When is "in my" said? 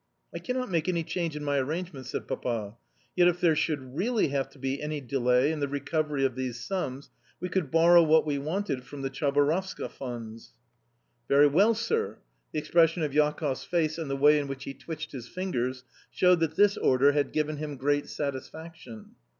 1.35-1.59